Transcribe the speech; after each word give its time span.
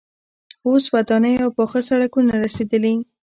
اوس 0.67 0.83
ودانۍ 0.93 1.35
او 1.43 1.49
پاخه 1.57 1.79
سړکونه 1.89 2.33
رسیدلي. 2.45 2.93